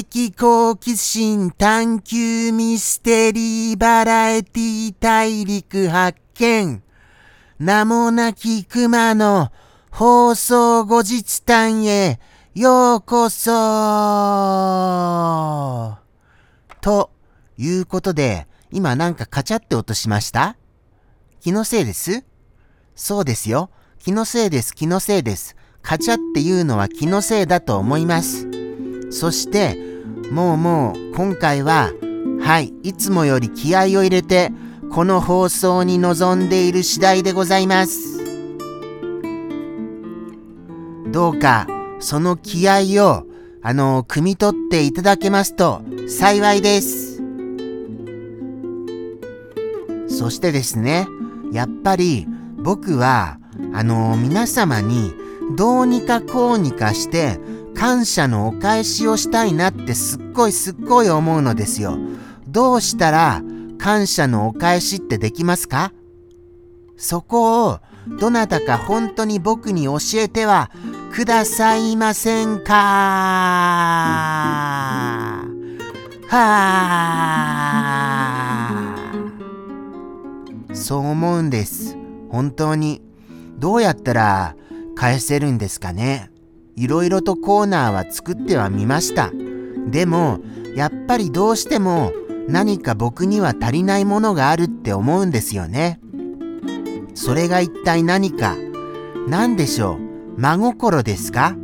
[0.00, 6.82] 的好奇心探求ミステリーバラエティ大陸発見。
[7.58, 9.52] 名もなき熊の
[9.90, 12.18] 放送後日談へ
[12.54, 13.50] ようこそ
[16.80, 17.10] と
[17.58, 20.56] いうことで、今なんかカチャって音しました？
[21.40, 22.24] 気のせいです？
[22.96, 23.68] そうですよ。
[23.98, 25.54] 気のせいです、気のせいです。
[25.82, 28.48] カチャっていうのは気のせいだと思います。
[29.10, 29.91] そして、
[30.30, 31.90] もうもう今回は、
[32.40, 34.52] はい、いつもより気合を入れて、
[34.90, 38.22] この放送に臨んでいる次第でございます。
[41.10, 41.66] どうか、
[42.00, 43.26] その気合を、
[43.62, 47.22] あの、汲み取っていただけますと幸いです。
[50.08, 51.06] そしてですね、
[51.52, 52.26] やっぱり
[52.58, 53.38] 僕は、
[53.72, 55.12] あの、皆様に
[55.56, 57.38] どうにかこうにかして
[57.74, 61.98] 感謝のお返しをしたいなってすっごいすっごい思うのですよ。
[62.46, 63.42] どうしたら
[63.78, 65.92] 感謝のお返しってできますか？
[66.96, 67.80] そこを
[68.20, 70.70] どなたか本当に僕に教えては
[71.12, 72.72] くださいませんか？
[76.28, 76.38] は
[80.70, 81.96] あそう思うんです。
[82.30, 83.02] 本当に。
[83.58, 84.56] どうやったら
[84.96, 86.31] 返せるんですかね？
[86.76, 89.30] いろいろとコーナーは作ってはみました。
[89.88, 90.40] でも、
[90.74, 92.12] やっぱりどうしても
[92.48, 96.00] 何か僕には足りないものがあるって思うんですよね。
[97.14, 98.56] それが一体何か、
[99.28, 99.98] 何でしょ
[100.36, 100.40] う？
[100.40, 101.54] 真心ですか？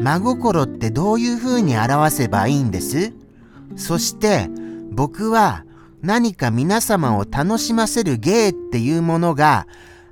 [0.00, 3.12] 真心ってどういう風に表せばいいんです？
[3.76, 4.48] そして
[4.90, 5.64] 僕は
[6.02, 9.66] 何か皆様を楽しませる芸っていうものが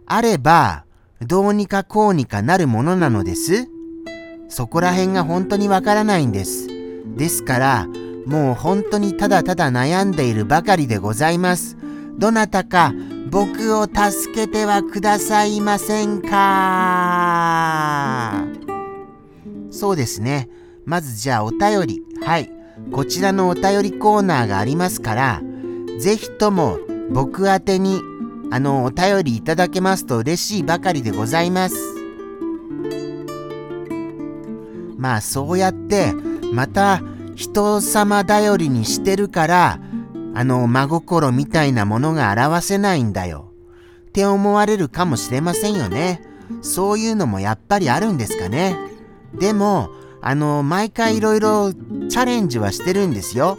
[0.07, 0.85] あれば
[1.21, 3.69] どうにかこうにかなるものなのです？
[4.55, 6.69] そこら辺が本当にわからないんです。
[7.17, 7.89] ですから、
[8.27, 11.79] もう本当にただただ悩んでいるばかりでございます。
[12.19, 12.93] どなたか
[13.31, 16.29] 僕を助けてはくださいませんか？
[19.71, 20.51] そうですね。
[20.85, 22.03] まずじゃあお便り。
[22.23, 22.53] はい。
[22.93, 25.41] こちらのお便りコーナーがありますから、
[25.99, 26.79] ぜひとも
[27.11, 28.03] 僕宛てに
[28.51, 32.02] あの、お便りいただけますと嬉しいばかりでございます。
[35.03, 36.15] まあ、そうやって、
[36.53, 37.03] また、
[37.35, 39.81] 人様頼りにしてるから、
[40.33, 43.51] あの、真心みたいなものが表せないんだよ。
[44.09, 46.23] って思われるかもしれませんよね。
[46.61, 48.77] そういうのもやっぱりあるんですかね。
[49.35, 49.91] でも、
[50.21, 53.59] あの、毎回いろいろチャレンジはしてるんですよ。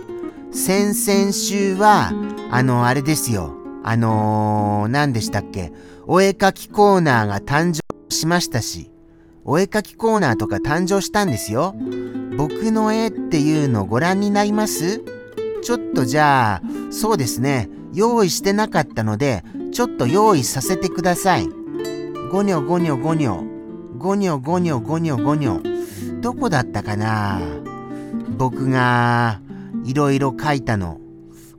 [0.54, 2.14] 先々週は、
[2.52, 3.54] あの、あれですよ。
[3.84, 5.74] あのー、何でしたっけ
[6.08, 7.82] お絵かきコーナーが誕生
[8.16, 8.93] しましたし、
[9.46, 11.76] お絵かきコーナーとか誕生したんですよ。
[12.38, 15.04] 僕の絵っていうのご覧になります？
[15.62, 16.62] ちょっとじゃあ、
[16.92, 19.44] そうですね、用意してなかったので、
[19.74, 21.48] ちょっと用意させてください。
[22.32, 23.52] ゴニョゴニョゴニョ。
[23.98, 26.22] ゴニョゴニョゴニョゴニョ。
[26.22, 27.42] どこだったかな？
[28.38, 29.42] 僕が
[29.86, 31.00] いろいろ書いたの。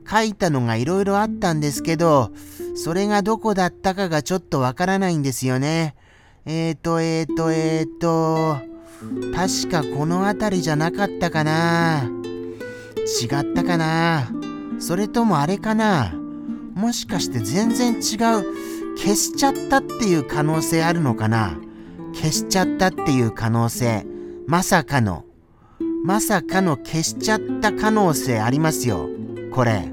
[0.07, 2.31] 書いたのがいろいろあったんですけど、
[2.75, 5.94] それがどこだったかがちょっとわからないんですよね。
[6.47, 8.57] えーと、えーと、えーと、
[9.35, 12.07] 確かこの辺りじゃなかったかな。
[13.19, 14.29] 違ったかな。
[14.77, 16.13] それともあれかな。
[16.75, 17.97] もしかして全然違う。
[18.95, 21.57] 消しちゃったっていう可能性あるのかな。
[22.13, 24.05] 消しちゃったっていう可能性。
[24.45, 25.25] まさかの。
[26.03, 29.09] まさかの消しちゃった可能性ありますよ。
[29.51, 29.89] これ。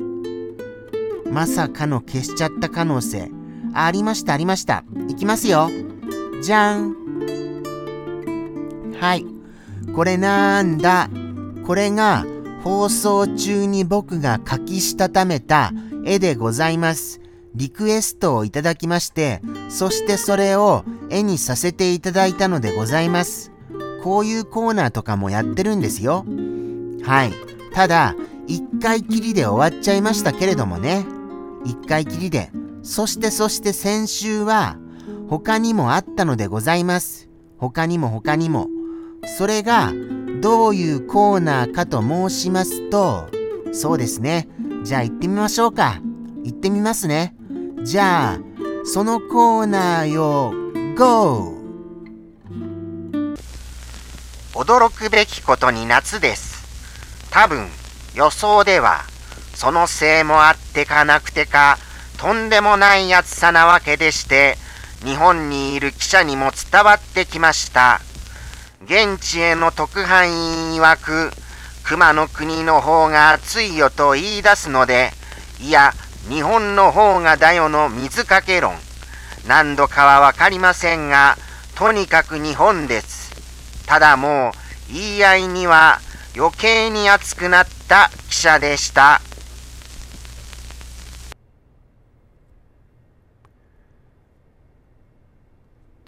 [1.31, 3.31] まさかの消しちゃった可能性。
[3.72, 4.84] ありましたありました。
[5.08, 5.70] いきますよ。
[6.42, 6.96] じゃん。
[9.00, 9.24] はい。
[9.94, 11.08] これなんだ？
[11.66, 12.26] これが
[12.64, 15.72] 放送中に僕が書きしたためた
[16.04, 17.20] 絵でございます。
[17.54, 23.52] リクエストをいただきまして、そしてそれを絵にさせていただいたのでございます。
[24.02, 26.24] こういうコーナーとかもやってるんですよ。
[27.04, 27.32] はい。
[27.74, 28.16] ただ、
[28.48, 31.04] 一回きりで終わっちゃいましたけれどもね。
[31.64, 32.50] 一回きりで。
[32.82, 34.76] そしてそして先週は
[35.32, 37.31] 他にもあったのでございます。
[37.56, 38.69] 他にも他にも。
[39.38, 39.90] それが
[40.43, 43.31] どういうコーナーかと申しますと、
[43.73, 44.46] そうですね。
[44.84, 46.02] じゃあ行ってみましょうか。
[46.44, 47.34] 行ってみますね。
[47.82, 48.40] じゃあ、
[48.84, 50.52] そのコーナーよ、
[50.99, 51.56] GO!
[54.52, 57.31] 驚くべきことに夏です。
[57.31, 57.69] 多分、
[58.14, 59.00] 予想では
[59.55, 61.79] そのせいもあってかなくてか、
[62.19, 64.58] とんでもない暑さなわけでして、
[65.04, 68.00] 日本にいる記者にも伝わってきました。
[68.84, 71.31] 現地への特派員曰く、
[71.82, 75.10] 熊の国の方が暑いよと言い出すので、
[75.60, 75.93] いや、
[76.28, 78.75] 日本の方がだよの水かけ論。
[79.46, 81.37] 何度かはわかりませんが、
[81.75, 83.32] とにかく日本です。
[83.87, 84.52] ただも
[84.90, 86.00] う、言い合いには
[86.37, 89.20] 余計に熱くなった記者でした。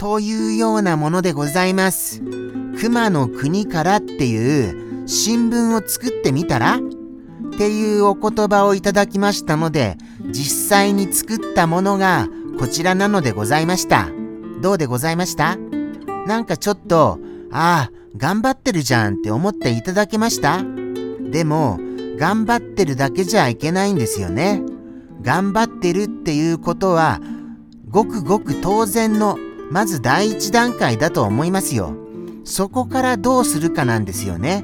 [0.05, 2.21] というようなものでございます。
[2.79, 4.69] 熊の国からってい
[5.01, 6.75] う新聞を作ってみたら？
[6.75, 6.79] っ
[7.57, 9.97] ていうお言葉をいただきましたので、
[10.31, 12.27] 実際に作ったものが
[12.59, 14.07] こちらなのでございました。
[14.61, 15.57] どうでございました？
[16.27, 17.17] なんかちょっと、
[17.51, 20.63] ああ、頑張ってるじゃんって思っていただけました？
[21.31, 21.79] でも、
[22.19, 24.61] 頑張ってるだけじゃいけないんですよね。
[25.23, 27.19] 頑張ってるっていうことは、
[27.89, 29.39] ごくごく当然の、
[29.75, 31.97] まず第一段階だと思いますよ。
[32.45, 34.63] そこからどうするかなんですよね。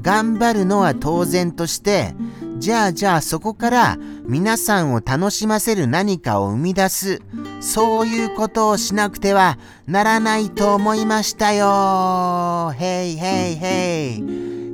[0.00, 2.14] 頑張るのは当然として、
[2.58, 7.22] じゃあじゃあそこから皆さんを楽しませる何かを生み出す、
[7.60, 12.72] そういうことをしなくてはならないと思いましたよ。
[12.78, 14.24] へいへいへい。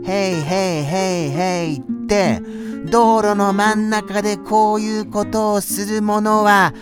[0.07, 2.43] へいへいへいへいって、
[2.91, 6.75] 道路の真ん中でこういうことをする者は、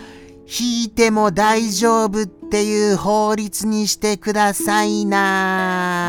[0.45, 6.07] 引いても大丈夫ってっていう法律にしてくださいな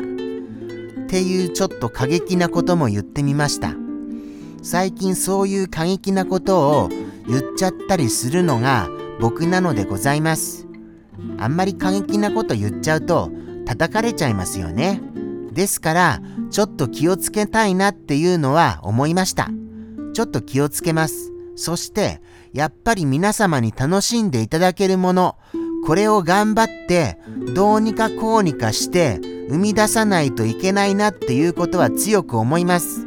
[0.00, 3.74] っていうちょっと過激なことも言ってみました。
[4.62, 6.88] 最近そういう過激なことを
[7.28, 8.88] 言っちゃったりするのが
[9.20, 10.66] 僕なのでございます。
[11.36, 13.30] あんまり過激なこと言っちゃうと
[13.66, 15.02] 叩かれちゃいますよね。
[15.52, 19.50] ですから、ちょっと気をつけたいなっていうのは思いました。
[20.14, 21.32] ちょっと気をつけます。
[21.54, 25.36] そして、やっぱり皆様に楽しんでいただけるもの、
[25.86, 27.18] これを頑張って
[27.54, 33.06] どうにかこうにかして生み出さないといけないなっていうことは強く思います。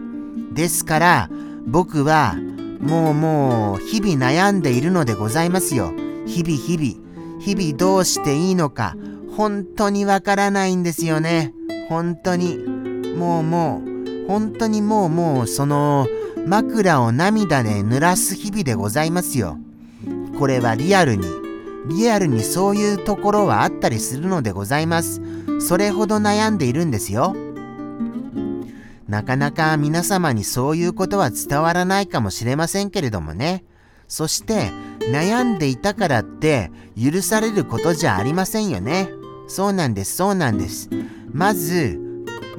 [0.54, 1.30] ですから
[1.66, 2.36] 僕は
[2.80, 5.94] もうもう日々悩んでいるのでございますよ。
[6.25, 7.04] 日々日々。
[7.39, 8.96] 日々どうしていいのか
[9.36, 11.54] 本当にわからないんですよね。
[11.89, 12.57] 本当に。
[13.18, 16.07] もうもう本当にもうもうその
[16.45, 19.57] 枕を涙で濡らす日々でございますよ。
[20.38, 21.25] これはリアルに、
[21.88, 25.22] リアルにそういうところはあったりするのでございます。
[25.60, 27.36] それほど悩んでいるんですよ。
[29.07, 33.63] なかなか皆様にそういうことは伝わらないかもしれませんけれどもね。
[34.07, 34.72] そして
[35.12, 39.10] 悩んでいたからって許されることじゃありませんよね。
[39.48, 40.89] そうなんです、そうなんです。
[41.31, 42.03] まず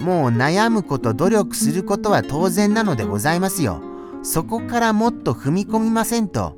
[0.00, 3.80] もう悩むこと努力することは当然なのでございますよ。
[4.22, 6.56] そこからもっと踏み込みませんと。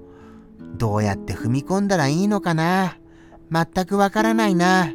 [0.76, 2.98] どうやって踏み込んだらいいのかな？
[3.50, 4.92] 全くわからないな。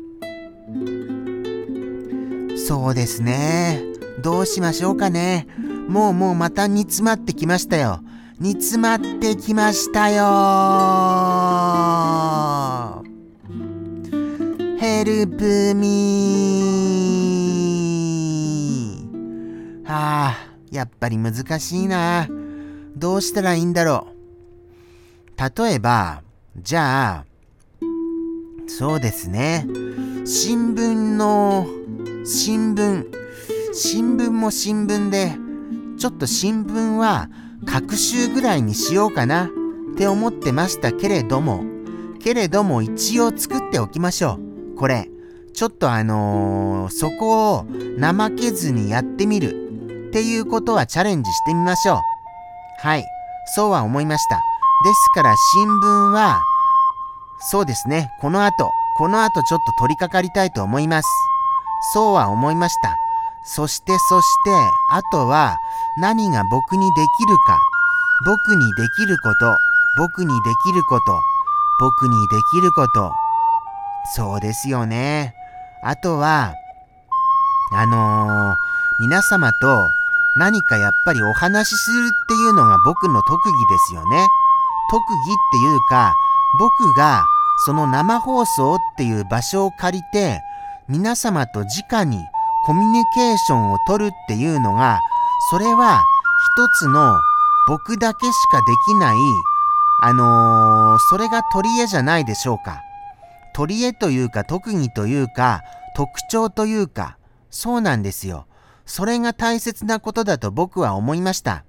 [2.55, 3.83] そうですね。
[4.21, 5.47] どうしましょうかね。
[5.87, 8.01] もうもうまた煮詰まってきましたよ。
[8.39, 10.23] 煮詰まってきましたよ
[14.79, 17.20] ヘルプミー
[19.93, 22.25] ああ、やっぱり難しいな。
[22.95, 24.07] どうしたらいいんだろ
[25.37, 25.63] う。
[25.63, 26.23] 例えば、
[26.55, 27.25] じゃあ、
[28.67, 29.67] そうですね。
[30.25, 31.67] 新聞の、
[32.23, 33.05] 新聞、
[33.73, 35.33] 新聞も新聞で、
[35.97, 37.29] ちょっと新聞は、
[37.65, 39.49] 各週ぐらいにしようかなっ
[39.97, 41.65] て思ってましたけれども、
[42.23, 44.39] けれども一応作っておきましょ
[44.73, 44.77] う。
[44.77, 45.09] これ、
[45.53, 47.65] ちょっとあのー、そこを
[47.99, 49.60] 怠けずにやってみる。
[50.11, 52.01] っていうことはチャレンジしてみましょう。
[52.85, 53.05] はい、
[53.55, 54.35] そうは思いました。
[54.83, 56.43] ですから新聞は、
[57.39, 61.07] そうですね、この後、この後ちょっと取り掛かりたいと思います。
[61.93, 62.97] そうは思いました。
[63.45, 64.51] そしてそして、
[64.91, 65.55] あとは
[65.97, 67.57] 何が僕にできるか、
[68.25, 69.55] 僕にできること、
[69.97, 71.21] 僕にできること、
[71.79, 73.13] 僕にできること。
[74.13, 75.33] そうですよね。
[75.81, 76.53] あとは、
[77.71, 78.55] あのー、
[78.99, 79.89] 皆様と
[80.37, 84.27] 何かやっぱりお話しするっていうのが僕の特技ですよね。
[84.89, 86.13] 特技っていうか、
[86.59, 87.25] 僕が
[87.65, 90.41] その生放送っていう場所を借りて、
[90.87, 92.17] 皆様と直に
[92.65, 94.99] コミュニケーションをとるっていうのが、
[95.49, 96.01] それは
[96.55, 97.13] 一つの
[97.67, 99.17] 僕だけしかできない、
[100.03, 102.81] あのー、それが取り柄じゃないでしょうか。
[103.53, 105.61] 取り柄というか特技というか
[105.95, 107.17] 特徴というか、
[107.49, 108.45] そうなんですよ。
[108.85, 111.63] それが大切なことだと僕は思いました。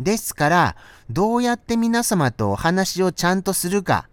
[0.00, 0.76] ですから、
[1.10, 4.08] どうやって皆様とお話をちゃんとするか、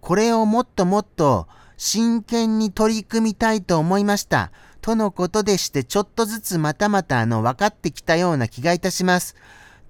[0.00, 4.50] これをもっともっと真剣に取り組みたいと思いました。
[4.80, 9.36] とのことでしてちょっとずつまたまたあの分かってきたような気がいたします。